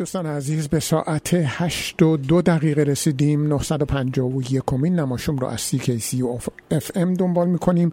[0.00, 3.48] دوستان عزیز به ساعت 8 و دو دقیقه رسیدیم.
[3.48, 6.26] 951 کمین نماشوم رو از سی و
[6.70, 7.92] اف ام دنبال می‌کنیم.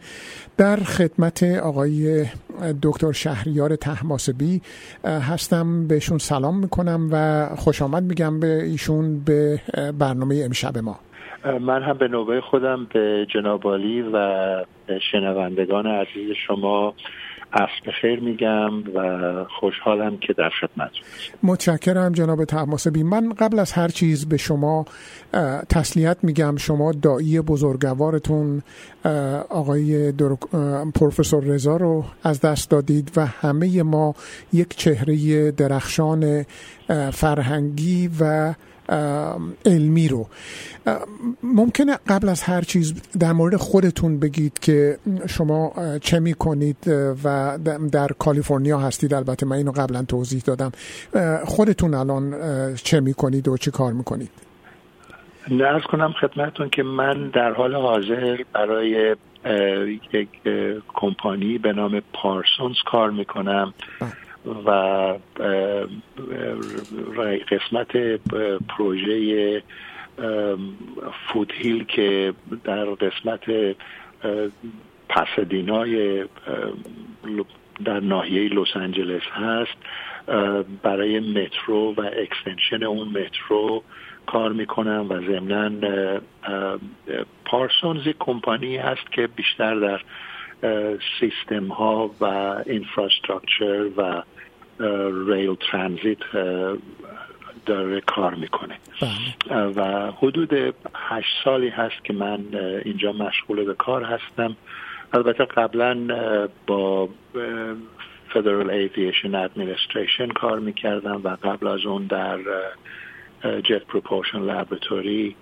[0.58, 2.26] در خدمت آقای
[2.84, 4.62] دکتر شهریار تحماسبی
[5.04, 5.88] هستم.
[5.88, 9.62] بهشون سلام می‌کنم و خوش آمد میگم به ایشون به
[10.00, 11.00] برنامه امشب ما.
[11.62, 14.66] من هم به نوبه خودم به جنابالی و
[15.12, 16.94] شنوندگان عزیز شما
[17.54, 20.92] عصر خیر میگم و خوشحالم که در خدمت
[21.44, 24.86] متشکرم جناب تحماسبی من قبل از هر چیز به شما
[25.70, 26.56] تسلیت میگم.
[26.58, 28.62] شما دایی بزرگوارتون
[29.50, 30.12] آقای
[30.96, 34.16] پروفسور رضا رو از دست دادید و همه ما
[34.54, 36.46] یک چهره درخشان
[37.14, 38.54] فرهنگی و
[39.66, 40.28] علمی رو.
[41.44, 44.98] ممکنه قبل از هر چیز در مورد خودتون بگید که
[45.30, 46.78] شما چه می کنید
[47.24, 47.58] و
[47.92, 49.14] در کالیفرنیا هستید.
[49.14, 50.72] البته من اینو قبلا توضیح دادم.
[51.46, 52.36] خودتون الان
[52.76, 54.30] چه می کنید و چه کار می کنید
[55.52, 59.16] نرز کنم خدمتون که من در حال حاضر برای
[60.14, 60.30] یک
[60.88, 63.74] کمپانی به نام پارسونز کار می‌کنم.
[64.02, 64.12] بله.
[64.66, 65.14] و
[67.52, 67.98] قسمت
[68.70, 69.64] پروژه
[71.28, 73.76] Foothill که در قسمت
[75.10, 76.26] پاسادینای
[77.86, 79.78] در ناحیه لس آنجلس هست
[80.84, 83.84] برای مترو و extension اون مترو
[84.26, 85.70] کار می‌کنم و ضمنا
[87.46, 90.02] پارسونز کمپانی هست که بیشتر در
[91.20, 92.26] سیستم ها و
[92.66, 94.24] infrastructure و
[95.28, 96.18] ریل ترانزیت
[97.66, 99.64] داره کار می‌کنه بله.
[99.66, 100.54] و حدود
[100.96, 102.40] هشت سالی هست که من
[102.86, 104.56] اینجا مشغول به کار هستم
[105.14, 106.08] البته قبلا
[106.68, 107.10] با
[108.30, 112.40] Federal Aviation Administration کار می‌کردم و قبل از اون در
[113.44, 115.34] Jet Propulsion Laboratory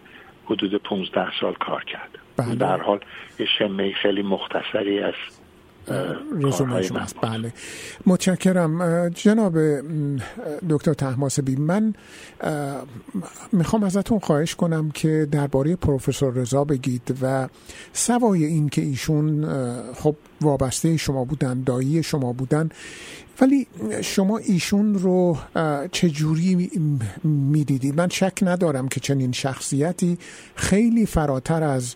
[0.46, 2.56] حدود 15 سال کار کردم بله.
[2.56, 3.00] در حال
[3.40, 5.14] یه شمه خیلی مختصری از
[6.42, 7.54] رزومه شماست بله.
[8.06, 9.10] متشکرم.
[9.10, 9.58] جناب
[10.70, 11.94] دکتر تحماسبی من
[13.52, 17.48] می‌خوام ازتون خواهش کنم که درباره پروفسور رضا بگید و
[17.94, 19.46] سوای این که ایشون
[19.94, 22.70] خب وابسته شما بودن دایی شما بودن
[23.42, 23.68] ولی
[24.02, 25.38] شما ایشون رو
[25.92, 26.72] چجوری
[27.24, 30.18] می‌دیدید من شک ندارم که چنین شخصیتی
[30.56, 31.96] خیلی فراتر از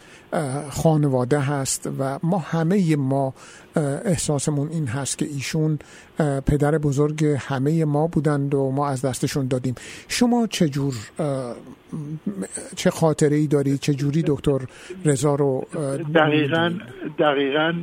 [0.69, 3.33] خانواده هست و ما همه ما
[4.05, 5.79] احساسمون این هست که ایشون
[6.45, 9.75] پدر بزرگ همه ما بودند و ما از دستشون دادیم.
[10.07, 10.95] شما چجور
[12.75, 14.59] چه خاطره ای دارید چه جوری دکتر
[15.05, 15.67] رضا رو
[16.15, 16.73] دقیقا
[17.19, 17.73] دقیقا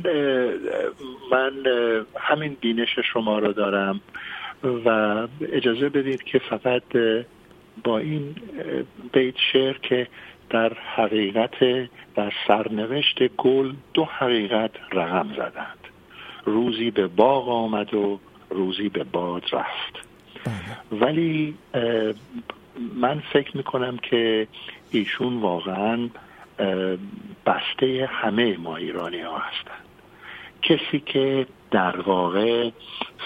[1.31, 1.51] من
[2.17, 4.01] همین بینش شما رو دارم
[4.85, 4.89] و
[5.51, 6.83] اجازه بدید که فقط
[7.83, 8.35] با این
[9.13, 10.07] بیت شعر که
[10.49, 11.59] در حقیقت
[12.15, 15.77] در سرنوشت گل دو حقیقت رقم زدند.
[16.45, 18.19] روزی به باغ آمد و
[18.49, 20.07] روزی به باد رفت.
[20.45, 21.01] بله.
[21.01, 21.55] ولی
[22.95, 24.47] من فکر می‌کنم که
[24.91, 26.09] ایشون واقعا
[27.45, 29.85] بسته همه ما ایرانی ها هستند
[30.61, 32.69] کسی که در واقع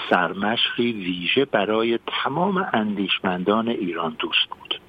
[0.09, 4.81] سرمشقی ویژه برای تمام اندیشمندان ایران دوست بود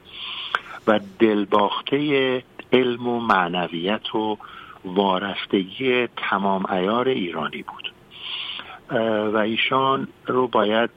[0.86, 2.42] و دلباخته
[2.72, 4.38] علم و معنویت و
[4.84, 7.92] وارستگی تمام ایار ایرانی بود.
[9.32, 10.90] و ایشان رو باید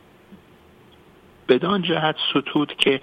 [1.49, 3.01] بدان جهت ستود که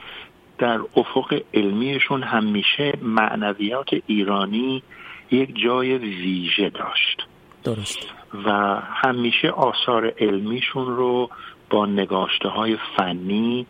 [0.62, 4.82] در افق علمیشون همیشه معنویات ایرانی
[5.30, 7.26] یک جای ویژه داشت.
[7.64, 7.98] درست.
[8.44, 11.30] و همیشه آثار علمیشون رو
[11.70, 13.66] با نگاشته های فنی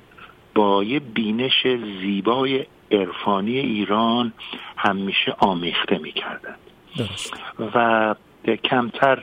[0.55, 1.67] با یه بینش
[2.01, 4.33] زیبای عرفانی ایران
[4.77, 6.57] همیشه آمیخته می‌کردن.
[7.75, 8.15] و
[8.65, 9.23] کمتر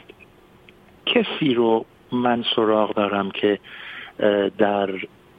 [1.05, 3.59] کسی رو من سراغ دارم که
[4.57, 4.89] در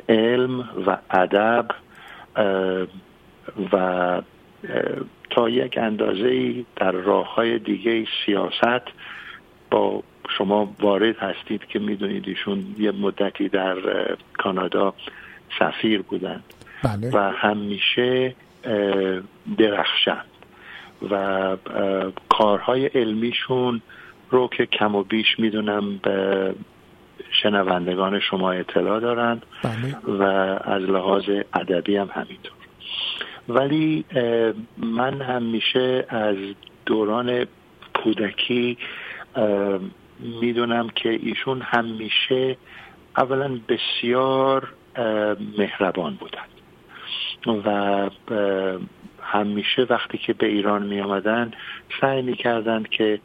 [0.08, 1.66] علم و ادب
[3.72, 4.22] و
[5.30, 8.84] تا یک اندازه در راه های دیگه سیاست
[9.70, 10.02] با
[10.38, 13.76] شما وارد هستید که می‌دونید ایشون یه مدتی در
[14.38, 14.94] کانادا
[15.58, 16.44] سفیر بودند
[16.84, 17.10] بله.
[17.12, 18.34] و همیشه
[19.58, 20.26] درخشند
[21.10, 21.56] و
[22.28, 23.82] کارهای علمیشون
[24.30, 26.54] رو که کم و بیش می‌دونم به
[27.42, 30.16] شنوندگان شما اطلاع دارند بله.
[30.18, 30.22] و
[30.64, 32.52] از لحاظ ادبی هم همینطور
[33.48, 34.04] ولی
[34.76, 36.36] من همیشه از
[36.86, 37.46] دوران
[37.94, 38.78] کودکی
[40.40, 42.56] می‌دونم که ایشون همیشه
[43.16, 44.72] اولا بسیار
[45.58, 46.50] مهربان بودند
[47.66, 48.10] و
[49.22, 51.52] همیشه وقتی که به ایران می آمدن
[52.00, 53.20] سعی می کردند که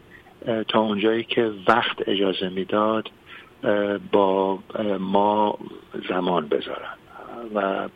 [0.67, 3.09] تا اونجایی که وقت اجازه می‌داد
[4.11, 4.59] با
[4.99, 5.57] ما
[6.09, 6.95] زمان بذارن
[7.55, 7.89] و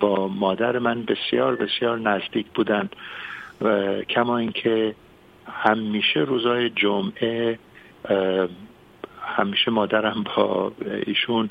[0.00, 2.88] با مادر من بسیار بسیار نزدیک بودن
[3.60, 4.94] و کما اینکه
[5.52, 7.58] همیشه روزای جمعه
[9.22, 10.72] همیشه مادرم با
[11.06, 11.50] ایشون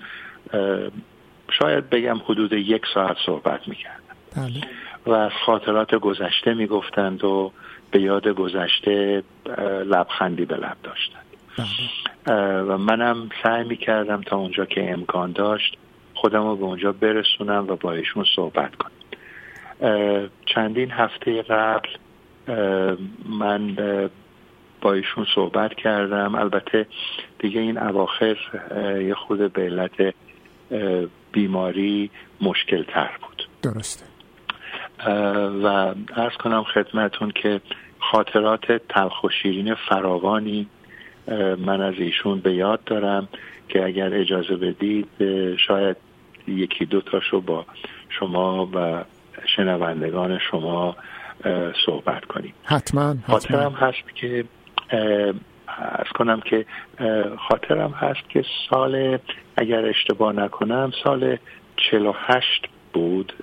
[1.52, 4.04] شاید بگم حدود یک ساعت صحبت می‌کردن
[4.36, 4.62] بله.
[5.06, 7.52] و از خاطرات گذشته می‌گفتند و
[7.92, 9.24] به یاد گذشته
[9.86, 11.27] لبخندی به لب داشتند.
[12.68, 15.78] و منم سعی می‌کردم تا اونجا که امکان داشت
[16.14, 18.92] خودم رو به اونجا برسونم و با ایشون صحبت کنم.
[20.46, 21.90] چندین هفته قبل
[23.30, 23.76] من
[24.82, 26.36] با ایشون صحبت کردم.
[26.36, 26.88] البته
[27.40, 28.38] دیگه این اواخر
[29.08, 30.14] یه خود به علت
[31.32, 32.10] بیماری
[32.42, 33.48] مشکل تر بود.
[33.62, 34.06] درسته.
[35.64, 35.68] و
[36.16, 37.62] ارز کنم خدمتون که
[38.00, 40.68] خاطرات تلخ و شیرین فراوانی
[41.58, 43.28] من از ایشون به یاد دارم
[43.70, 45.08] که اگر اجازه بدید
[45.68, 45.98] شاید
[46.48, 47.66] یکی دو تاشو با
[48.10, 49.04] شما و
[49.56, 50.96] شنوندگان شما
[51.86, 52.54] صحبت کنیم.
[52.64, 54.46] حتما خاطرم هست که
[55.78, 56.66] از کنم که
[57.50, 59.18] خاطرم هست که سال
[59.58, 61.38] اگر اشتباه نکنم سال
[61.92, 63.34] 48 بود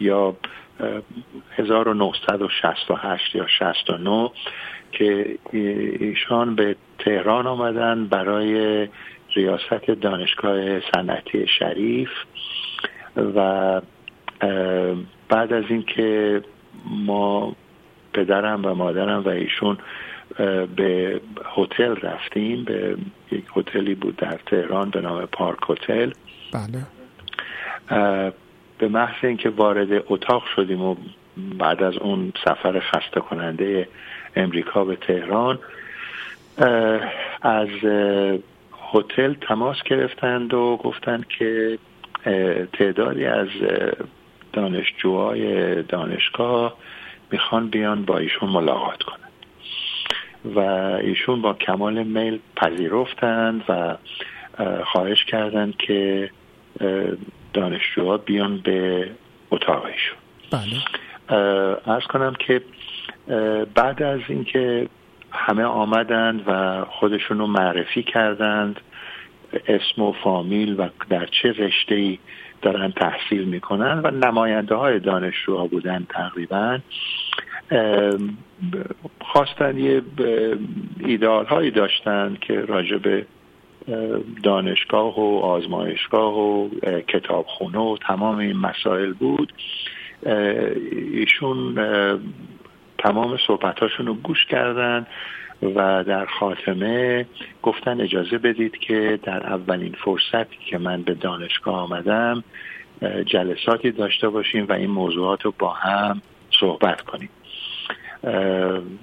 [0.00, 0.36] یا
[1.56, 4.30] 1968 یا 69
[4.92, 5.38] که
[6.00, 8.88] ایشان به تهران آمدن برای
[9.34, 12.10] ریاست دانشگاه صنعتی شریف
[13.16, 13.80] و
[15.28, 16.42] بعد از اینکه
[16.84, 17.56] ما
[18.12, 19.78] پدرم و مادرم و ایشون
[20.76, 21.20] به
[21.56, 22.96] هتل رفتیم به
[23.32, 26.10] یک هتلی بود در تهران به نام پارک هتل.
[26.52, 26.86] بله.
[28.80, 30.96] به محض اینکه وارد اتاق شدیم و
[31.58, 33.88] بعد از اون سفر خسته کننده
[34.36, 35.58] امریکا به تهران
[37.42, 37.68] از
[38.92, 41.78] هتل تماس گرفتند و گفتند که
[42.72, 43.48] تعدادی از
[44.52, 46.76] دانشجوهای دانشگاه
[47.30, 49.30] می‌خوان بیان با ایشون ملاقات کنند.
[50.44, 50.58] و
[51.02, 53.96] ایشون با کمال میل پذیرفتند و
[54.84, 56.30] خواهش کردند که
[57.52, 59.10] دانشجوها بیان به
[59.50, 60.18] اتاق ایشون
[60.50, 60.76] بله.
[61.86, 62.62] ارز کنم که
[63.74, 64.88] بعد از اینکه
[65.32, 68.80] همه آمدند و خودشون رو معرفی کردند
[69.68, 72.18] اسم و فامیل و در چه رشته ای
[72.62, 76.78] دارن تحصیل می‌کنن و نماینده های دانشجوها بودن تقریبا
[79.20, 80.02] خواستن یه
[81.00, 83.26] ایدال هایی داشتن که راجع به
[84.42, 86.68] دانشگاه و آزمایشگاه و
[87.08, 89.52] کتابخونه و تمام این مسائل بود.
[91.12, 91.74] ایشون
[92.98, 95.06] تمام صحبتاشون رو گوش کردن
[95.62, 97.26] و در خاتمه
[97.62, 102.44] گفتن اجازه بدید که در اولین فرصتی که من به دانشگاه آمدم
[103.26, 106.22] جلساتی داشته باشیم و این موضوعات رو با هم
[106.60, 107.30] صحبت کنیم.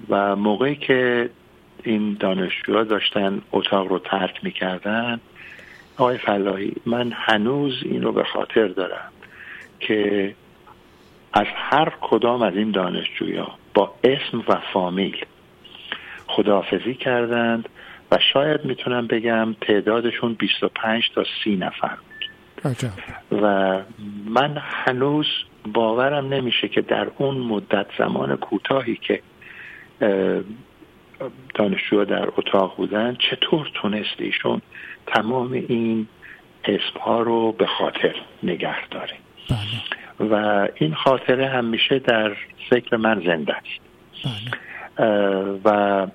[0.08, 1.30] و موقعی که
[1.82, 5.20] این دانشجوها داشتن اتاق رو ترک می‌کردن.
[5.96, 9.12] آقای فلاحی من هنوز این رو به خاطر دارم
[9.80, 10.34] که
[11.32, 15.24] از هر کدام از این دانشجویا با اسم و فامیل
[16.26, 17.68] خداحافظی کردند
[18.10, 22.08] و شاید می‌تونم بگم تعدادشون 25 تا 30 نفر بود.
[23.42, 23.78] و
[24.26, 25.26] من هنوز
[25.72, 29.22] باورم نمیشه که در اون مدت زمان کوتاهی که
[31.54, 34.62] دانشجوها در اتاق بودن چطور تونست ایشون
[35.06, 36.08] تمام این
[36.64, 39.14] اسم ها رو به خاطر نگه داره
[39.50, 40.30] بله.
[40.30, 42.36] و این خاطره همیشه در
[42.70, 43.80] فکر من زنده است
[44.24, 45.60] بله.
[45.64, 46.06] و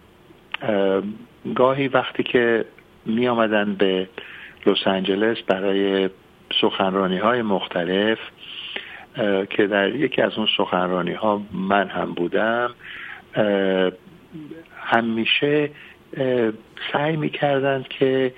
[1.55, 2.65] گاهی وقتی که
[3.05, 4.10] می آمدن به
[4.65, 6.10] لس آنجلس برای
[6.62, 8.17] سخنرانی های مختلف
[9.50, 12.75] که در یکی از اون سخنرانی ها من هم بودم
[14.83, 15.69] همیشه
[16.91, 18.33] سعی می کردند که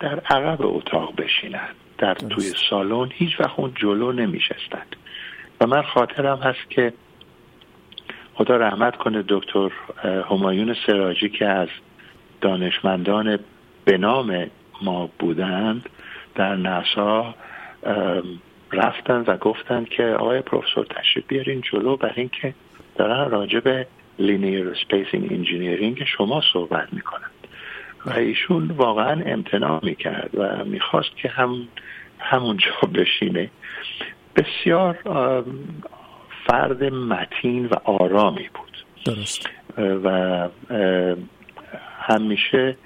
[0.00, 4.96] در عقب اتاق بشینند در توی سالن هیچ وقت اون جلو نمی شستند
[5.60, 6.92] و من خاطرم هست که
[8.34, 9.70] خدا رحمت کنه دکتر
[10.30, 11.68] همایون سراجی که از
[12.40, 13.38] دانشمندان
[13.84, 14.46] به نام
[14.82, 15.88] ما بودند
[16.34, 17.34] در نسا
[18.72, 22.54] رفتن و گفتند که آقای پروفسور تشریف بیارین جلو برای اینکه
[22.96, 23.86] دارن راجع به
[24.18, 27.30] linear spacing engineering شما صحبت می‌کنند.
[28.06, 31.68] و ایشون واقعا امتناع می‌کرد و می‌خواست که هم
[32.18, 33.50] همونجا بشینه.
[34.36, 34.98] بسیار
[36.46, 38.84] فرد متین و آرامی بود.
[39.04, 39.48] درست.
[39.78, 40.48] و
[42.00, 42.76] همیشه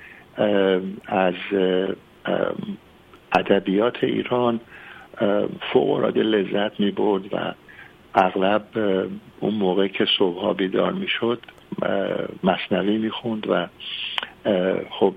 [1.07, 1.35] از
[3.33, 4.61] ادبیات ایران
[5.73, 7.55] فوق العاده لذت می برد و
[8.15, 8.65] اغلب
[9.41, 11.41] اون موقع که صبحها بیدار می شد
[12.45, 13.67] مصنوی می خوند و
[14.91, 15.15] خب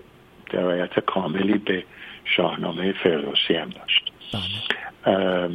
[0.50, 1.83] درایت کاملی به
[2.25, 5.50] شاهنامه فردوسی هم داشت بله.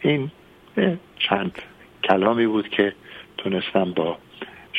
[0.00, 0.30] این
[1.18, 1.58] چند
[2.04, 2.94] کلامی بود که
[3.38, 4.18] تونستم با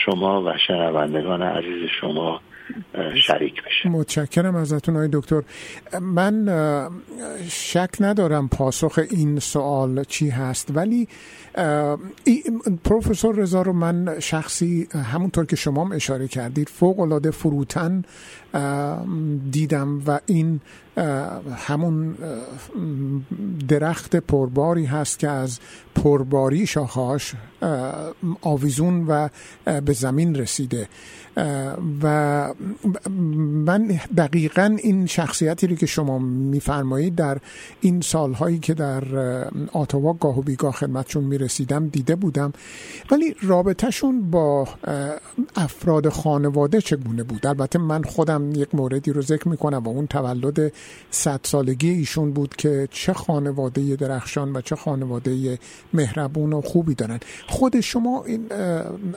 [0.05, 2.41] شما و شنوندگان عزیز شما
[3.27, 3.89] شریک بشه.
[3.89, 5.41] متشکرم ازتون های دکتر.
[6.01, 6.49] من
[7.49, 11.07] شک ندارم پاسخ این سوال چی هست ولی
[12.83, 18.03] پروفسور رضا رو من شخصی همونطور که شما هم اشاره کردید فوق العاده فروتن
[19.51, 20.61] دیدم و این
[21.67, 22.15] همون
[23.67, 25.59] درخت پرباری هست که از
[25.95, 27.33] پرباری شاخهاش
[28.41, 29.29] آویزون و
[29.65, 30.87] به زمین رسیده.
[32.03, 32.53] و
[33.65, 37.37] من دقیقا این شخصیتی رو که شما میفرمایید در
[37.81, 39.03] این سالهایی که در
[39.73, 42.53] آتاوا گاه و بیگاه خدمتشون می‌رسیدم دیده بودم.
[43.11, 44.67] ولی رابطهشون با
[45.55, 50.73] افراد خانواده چگونه بود؟ البته من خودم یک موردی رو ذکر می‌کنم و اون تولد
[51.11, 55.59] صد سالگی ایشون بود که چه خانواده درخشان و چه خانواده
[55.93, 57.19] مهربون و خوبی دارن.
[57.47, 58.51] خود شما این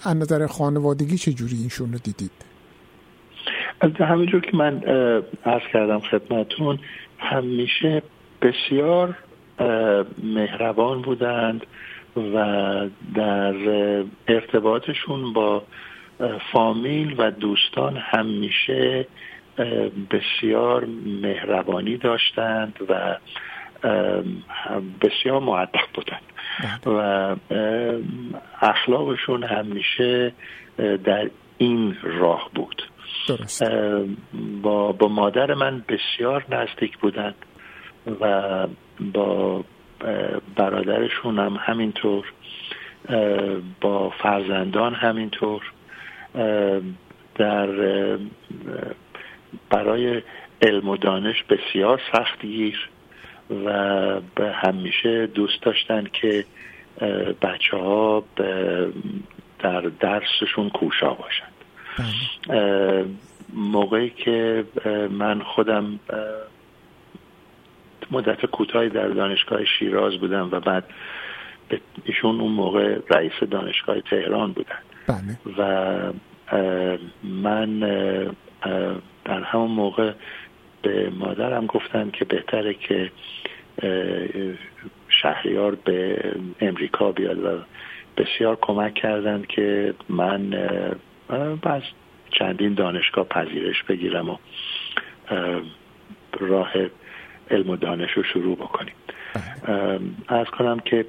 [0.03, 2.31] از نظر خانوادگی چجوری ایشون رو دیدید؟
[4.01, 4.83] همینجور که من
[5.45, 6.79] عرض کردم خدمتون
[7.19, 8.03] همیشه
[8.43, 9.17] بسیار
[10.23, 11.67] مهربان بودند
[12.35, 13.55] و در
[14.29, 15.63] ارتباطشون با
[16.53, 19.07] فامیل و دوستان همیشه
[20.11, 20.89] بسیار
[21.23, 23.17] مهربانی داشتند و
[25.01, 26.23] بسیار معدب بودند
[26.85, 26.97] بله.
[26.97, 27.37] و
[28.61, 30.33] اخلاقشون همیشه
[31.05, 32.83] در این راه بود
[33.29, 33.63] درست.
[34.63, 37.35] با, با مادر من بسیار نزدیک بودند
[38.21, 38.67] و
[39.13, 39.65] با
[40.57, 42.33] برادرشون هم همینطور
[43.81, 45.63] با فرزندان همینطور
[47.35, 47.69] در
[49.71, 50.23] برای
[50.63, 52.89] علم و دانش بسیار سختگیر
[53.51, 56.45] و به همیشه دوست داشتن که
[57.43, 58.25] بچه ها
[59.59, 61.53] در درسشون کوشا باشند
[61.99, 63.05] بله.
[63.55, 64.65] موقعی که
[65.11, 66.01] من خودم
[68.11, 70.85] مدت کوتاهی در دانشگاه شیراز بودم و بعد
[72.05, 75.39] ایشون اون موقع رئیس دانشگاه تهران بودن بله.
[75.59, 76.13] و
[77.25, 77.81] من
[79.25, 80.13] در همون موقع
[80.89, 83.11] به مادرم گفتن که بهتره که
[85.09, 86.19] شهریار به
[86.61, 87.59] امریکا بیاد و
[88.17, 90.51] بسیار کمک کردند که من
[91.63, 91.83] بعد
[92.39, 94.37] چندین دانشگاه پذیرش بگیرم و
[96.41, 96.73] راه
[97.51, 98.95] علم و دانش رو شروع بکنیم.
[100.29, 101.07] از کنم که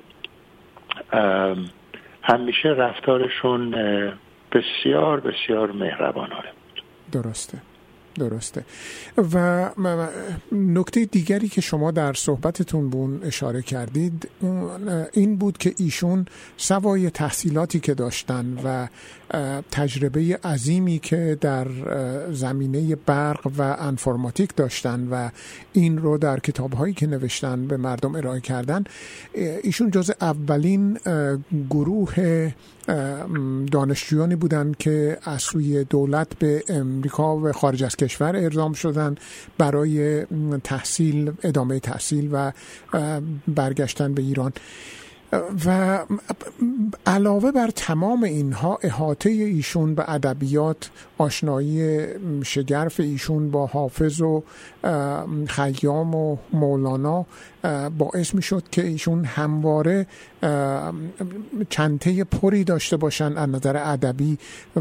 [2.23, 3.71] همیشه رفتارشون
[4.51, 6.83] بسیار بسیار مهربانانه بود.
[7.11, 7.57] درسته.
[8.19, 8.65] درسته.
[9.33, 9.69] و
[10.51, 14.29] نکته دیگری که شما در صحبتتون بون اشاره کردید
[15.13, 16.25] این بود که ایشون
[16.57, 18.87] سوای تحصیلاتی که داشتن و
[19.71, 21.67] تجربه عظیمی که در
[22.31, 25.29] زمینه برق و انفرماتیک داشتن و
[25.73, 28.83] این رو در کتابهایی که نوشتن به مردم ارائه کردن
[29.63, 30.99] ایشون جز اولین
[31.69, 32.51] گروه
[33.71, 39.15] دانشجویانی بودند که از سوی دولت به امریکا و خارج از کشور ارزام شدن
[39.57, 40.25] برای
[40.63, 42.51] تحصیل ادامه تحصیل و
[43.47, 44.53] برگشتن به ایران.
[45.65, 45.99] و
[47.05, 51.99] علاوه بر تمام اینها احاطه ایشون به ادبیات آشنایی
[52.43, 54.43] شگرف ایشون با حافظ و
[55.47, 57.25] خیام و مولانا
[57.97, 60.07] باعث می شد که ایشون همواره
[61.69, 64.37] چنته پری داشته باشن از نظر ادبی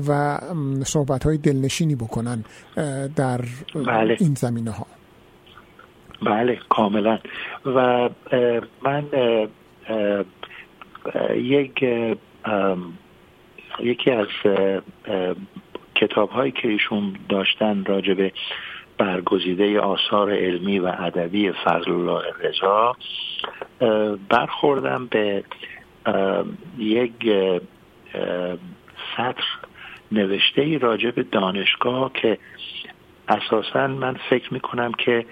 [0.09, 0.38] و
[0.85, 2.45] صحبت های دلنشینی بکنن
[3.17, 3.40] در
[3.75, 4.17] بله.
[4.21, 4.87] این زمینه ها
[6.23, 7.19] بله کاملا
[7.67, 8.09] و
[8.85, 9.05] من
[11.35, 11.85] یک
[13.81, 14.26] یکی از
[15.95, 18.33] کتاب هایی که ایشون داشتن راجب
[18.99, 22.97] برگزیده آثار علمی و ادبی فضل الله رضا
[24.28, 25.45] برخوردم به
[26.78, 27.12] یک
[29.17, 29.45] سطر
[30.12, 32.38] نوشته ای راجع به دانشگاه که
[33.28, 35.26] اساسا من فکر می کنم که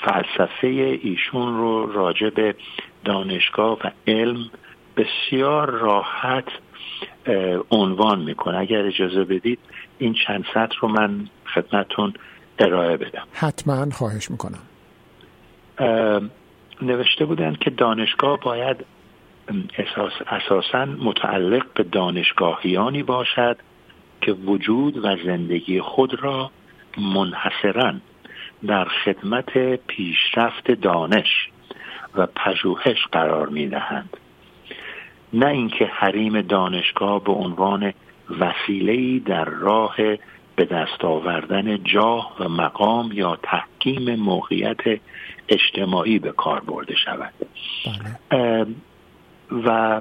[0.00, 0.66] فلسفه
[1.02, 2.54] ایشون رو راجع به
[3.04, 4.50] دانشگاه و علم
[4.96, 6.48] بسیار راحت
[7.70, 8.58] عنوان می‌کنه.
[8.58, 9.58] اگر اجازه بدید
[9.98, 12.14] این چند سطر رو من خدمتون
[12.58, 13.26] ارائه بدم.
[13.32, 14.58] حتما خواهش می‌کنم.
[16.82, 18.76] نوشته بودن که دانشگاه باید
[19.78, 23.56] اساس اساسا متعلق به دانشگاهیانی باشد
[24.20, 26.50] که وجود و زندگی خود را
[26.98, 27.94] منحصرا
[28.66, 31.48] در خدمت پیشرفت دانش
[32.18, 34.16] و پژوهش قرار می دهند
[35.32, 37.92] نه اینکه حریم دانشگاه به عنوان
[38.40, 39.96] وسیله‌ای در راه
[40.56, 45.00] به دست آوردن جاه و مقام یا تحکیم موقعیت
[45.48, 47.32] اجتماعی به کار برده شود.
[48.30, 48.66] بله.
[49.66, 50.00] و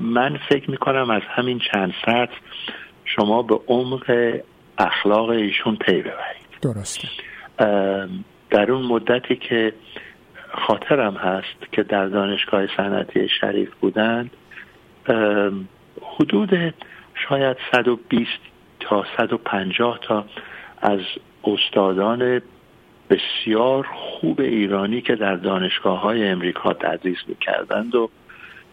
[0.00, 2.34] من فکر می کنم از همین چند سطح
[3.04, 4.34] شما به عمق
[4.78, 6.46] اخلاق ایشون پی ببرید.
[6.62, 7.08] درسته.
[8.50, 9.72] در اون مدتی که
[10.56, 14.30] خاطرم هست که در دانشگاه صنعتی شریف بودند
[16.02, 16.74] حدود
[17.28, 18.30] شاید 120
[18.80, 20.24] تا 150 تا
[20.82, 21.00] از
[21.44, 22.42] استادان
[23.10, 28.10] بسیار خوب ایرانی که در دانشگاه های امریکا تدریس می‌کردند و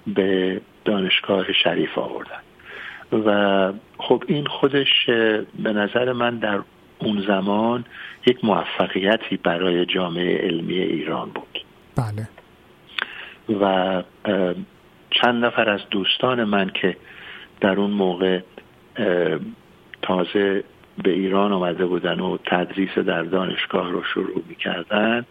[0.07, 2.43] به دانشگاه شریف آوردند.
[3.25, 5.05] و خب این خودش
[5.59, 6.59] به نظر من در
[6.99, 7.85] اون زمان
[8.27, 11.62] یک موفقیتی برای جامعه علمی ایران بود.
[11.95, 12.29] بله
[13.61, 14.03] و
[15.09, 16.97] چند نفر از دوستان من که
[17.61, 18.39] در اون موقع
[20.01, 20.63] تازه
[21.03, 25.25] به ایران آمده بودن و تدریس در دانشگاه رو شروع می‌کردن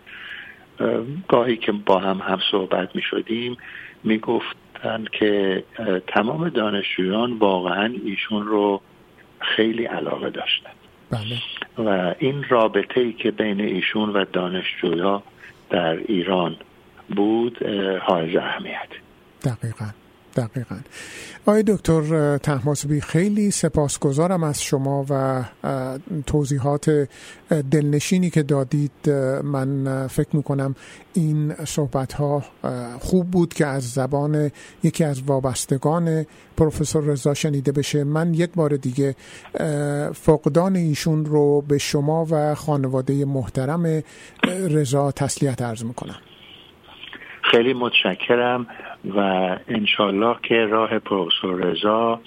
[1.29, 3.57] گاهی که با هم هم صحبت می شدیم
[4.05, 5.65] می گفتن که
[6.07, 8.81] تمام دانشجویان واقعا ایشون رو
[9.41, 10.71] خیلی علاقه داشتن
[11.11, 11.39] بله.
[11.89, 15.23] و این رابطه ای که بین ایشون و دانشجویا
[15.73, 16.57] در ایران
[17.17, 17.67] بود
[18.03, 18.89] حائز اهمیت
[19.45, 20.02] دقیقا.
[20.37, 20.77] دقیقا.
[21.47, 25.45] آقای دکتر تحماسبی خیلی سپاسگزارم از شما و
[26.27, 27.09] توضیحات
[27.71, 29.11] دلنشینی که دادید.
[29.45, 30.75] من فکر می‌کنم
[31.15, 32.45] این صحبت ها
[33.01, 34.51] خوب بود که از زبان
[34.83, 38.05] یکی از وابستگان پروفسور رضا شنیده بشه.
[38.05, 39.15] من یک بار دیگه
[40.13, 44.03] فقدان ایشون رو به شما و خانواده محترم
[44.71, 46.17] رضا تسلیت عرض می‌کنم.
[47.51, 48.67] خیلی متشکرم.
[49.05, 49.19] و
[49.69, 52.21] انشالله که راه پروفسور رضا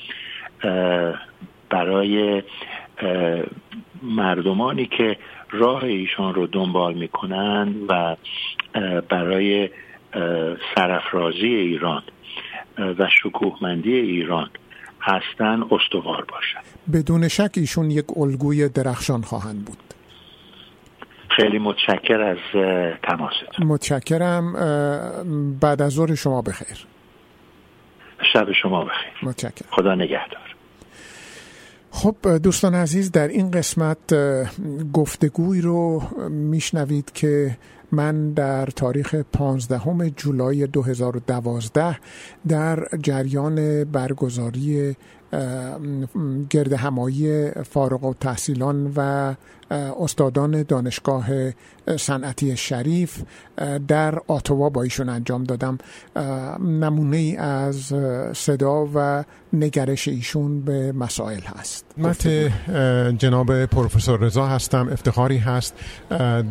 [1.69, 2.43] برای
[4.03, 5.17] مردمانی که
[5.51, 8.15] راه ایشان رو دنبال می‌کنند و
[9.09, 9.69] برای
[10.75, 12.03] سرفرازی ایران
[12.77, 14.49] و شکوهمندی ایران
[15.01, 16.59] هستن استوار باشد
[16.93, 19.94] بدون شک ایشون یک الگوی درخشان خواهند بود.
[21.35, 22.37] خیلی متشکر از
[23.03, 24.53] تماست متشکرم.
[25.61, 26.85] بعد از ظهر شما بخیر.
[28.33, 29.13] شب شما بخیر.
[29.23, 29.67] متشکرم.
[29.71, 30.55] خدا نگهدار.
[31.91, 34.13] خب دوستان عزیز در این قسمت
[34.93, 37.57] گفتگوی رو میشنوید که
[37.91, 41.97] من در تاریخ 15 جولای 2012
[42.47, 44.95] در جریان برگزاری
[46.49, 49.33] گرد همایی فارغ و تحصیلان و
[49.71, 51.25] استادان دانشگاه
[51.99, 53.21] صنعتی شریف
[53.87, 55.77] در آتوا با ایشون انجام دادم.
[56.59, 57.93] نمونه ای از
[58.33, 59.23] صدا و
[59.53, 61.85] نگرش ایشون به مسائل هست.
[61.97, 62.27] مت
[63.17, 65.73] جناب پروفسور رضا هستم افتخاری هست.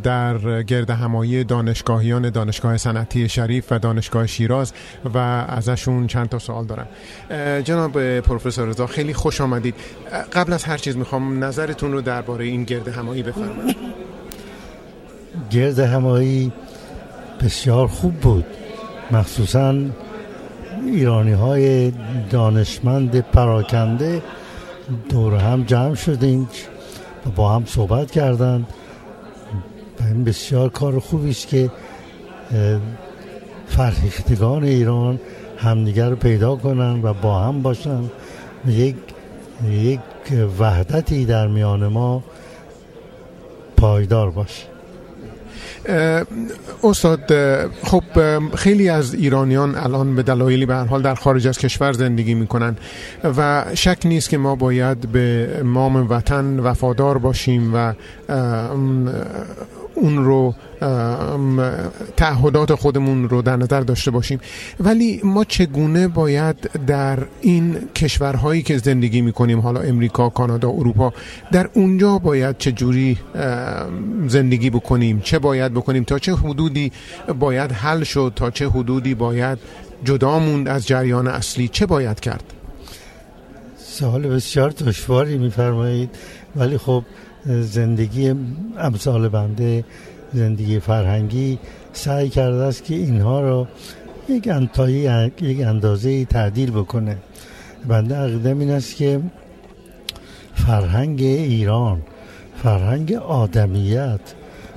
[0.02, 4.72] در گرد همایی دانشگاهیان دانشگاه صنعتی شریف و دانشگاه شیراز
[5.14, 6.88] و ازشون چند تا سوال دارم.
[7.62, 9.74] جناب پروفسور رضا خیلی خوش آمدید.
[10.32, 13.76] قبل از هر چیز می‌خوام نظرتون رو درباره این گرد همایی بفرمایید.
[15.50, 16.52] گرد همایی
[17.44, 18.44] بسیار خوب بود.
[19.10, 19.74] مخصوصا
[20.86, 21.92] ایرانی های
[22.30, 24.22] دانشمند پراکنده
[25.08, 26.48] دور هم جمع شدیم
[27.26, 28.66] و با هم صحبت کردند.
[30.00, 31.70] و این بسیار کار خوبی است که
[33.66, 35.20] فرهیختگان ایران
[35.58, 38.10] همدیگر رو پیدا کنن و با هم باشن
[38.66, 38.96] یک
[39.70, 40.00] یک
[40.58, 42.22] وحدتی در میان ما
[43.84, 44.64] پایدار باشه
[46.84, 47.20] استاد
[47.82, 48.02] خب
[48.54, 52.76] خیلی از ایرانیان الان به دلایلی به هر حال در خارج از کشور زندگی می‌کنن
[53.36, 57.94] و شک نیست که ما باید به مام وطن وفادار باشیم و
[59.94, 60.54] اون رو
[62.16, 64.40] تعهدات خودمون رو در نظر داشته باشیم.
[64.80, 71.12] ولی ما چگونه باید در این کشورهایی که زندگی می‌کنیم حالا امریکا کانادا اروپا
[71.52, 73.18] در اونجا باید چه جوری
[74.28, 76.92] زندگی بکنیم؟ چه باید بکنیم؟ تا چه حدودی
[77.38, 79.58] باید حل شد؟ تا چه حدودی باید
[80.04, 82.44] جدا موند از جریان اصلی چه باید کرد؟
[83.78, 86.10] سوال بسیار دشواری میفرمایید.
[86.56, 87.04] ولی خب
[87.46, 88.34] زندگی
[88.78, 89.84] امثال بنده
[90.32, 91.58] زندگی فرهنگی
[91.92, 93.66] سعی کرده است که اینها رو
[94.28, 97.16] یک انتایی یک اندازه تعدیل بکنه.
[97.88, 99.20] بنده عقیدم این است که
[100.54, 102.02] فرهنگ ایران
[102.62, 104.20] فرهنگ آدمیت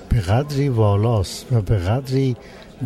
[0.09, 2.35] به قدری والاست و به قدری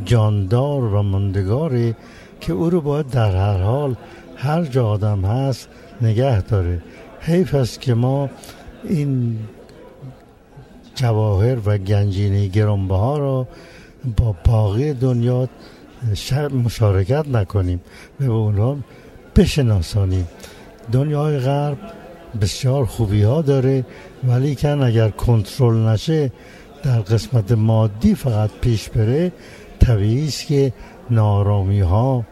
[0.06, 1.96] جاندار و مندگاره
[2.42, 3.96] که او رو باید در هر حال
[4.36, 5.70] هر جا آدم هست
[6.02, 6.82] نگه داره.
[7.20, 8.30] حیف است که ما
[8.84, 9.38] این
[11.02, 13.48] جواهر و گنجینه گرانبها را
[14.18, 15.50] با باقی دنیا
[16.66, 17.82] مشارکت نکنیم
[18.20, 18.78] و به اونها
[19.36, 20.28] بشناسانیم.
[20.92, 21.78] دنیای غرب
[22.42, 23.86] بسیار خوبی ها داره
[24.24, 26.32] ولی کن اگر کنترل نشه
[26.84, 29.32] در قسمت مادی فقط پیش بره
[29.80, 30.74] طبیعی است که
[31.10, 32.26] نارامی ها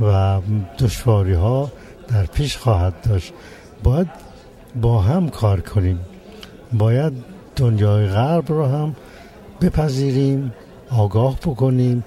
[0.00, 0.40] و
[0.78, 1.72] دشواری ها
[2.08, 3.32] در پیش خواهد داشت.
[3.82, 4.08] باید
[4.82, 6.00] با هم کار کنیم.
[6.72, 8.96] باید دنیای غرب رو هم
[9.60, 10.52] بپذیریم
[10.90, 12.04] آگاه بکنیم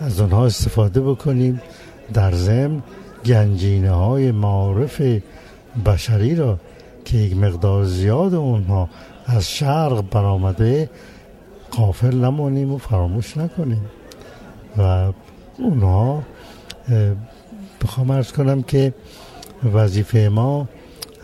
[0.00, 1.60] از آنها استفاده بکنیم.
[2.14, 2.82] در ضمن
[3.26, 5.02] گنجینه های معارف
[5.86, 6.58] بشری را
[7.04, 8.88] که یک مقدار زیاد اونها
[9.26, 10.90] از شرق برآمده
[11.70, 13.84] قافل نمانیم و فراموش نکنیم.
[14.78, 15.12] و
[15.58, 16.22] اونها
[17.82, 18.94] بخوام ارز کنم که
[19.74, 20.68] وظیفه ما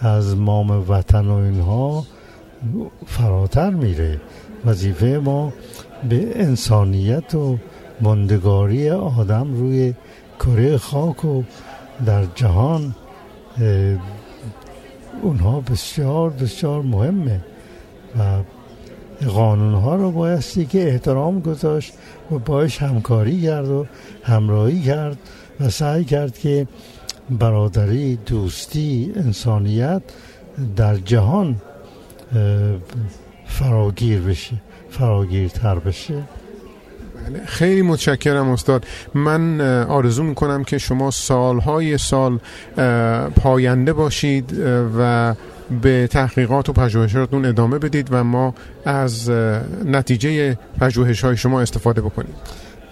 [0.01, 2.05] از مام وطن و اینها
[3.07, 4.21] فراتر میره.
[4.67, 5.53] وظیفه ما
[6.09, 7.59] به انسانیت و
[8.01, 9.95] مندگاری آدم روی
[10.39, 11.43] کره خاک و
[12.07, 12.95] در جهان
[15.23, 17.41] اونها بسیار بسیار مهمه
[18.19, 18.43] و
[19.29, 21.93] قانون ها رو بایستی که احترام گذاشت
[22.31, 23.87] و باش همکاری کرد و
[24.23, 25.19] همراهی کرد
[25.61, 26.67] و سعی کرد که
[27.31, 30.03] برادری دوستی انسانیت
[30.77, 31.57] در جهان
[33.47, 34.57] فراگیر بشه
[34.91, 36.15] فراگیرتر بشه
[37.27, 38.87] بله خیلی متشکرم استاد.
[39.15, 42.39] من آرزو می‌کنم که شما سالهای سال
[43.37, 44.55] پاینده باشید
[44.99, 45.35] و
[45.83, 49.31] به تحقیقات و پژوهشاتون ادامه بدید و ما از
[49.85, 52.35] نتیجه پژوهش های شما استفاده بکنیم.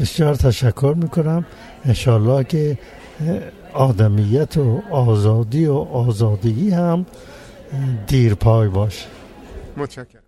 [0.00, 1.44] بسیار تشکر می‌کنم.
[1.84, 2.78] انشالله که
[3.74, 7.06] آدمیت و آزادی و آزادگی هم
[8.06, 9.06] دیر پای باشه.
[9.76, 10.21] متشکرم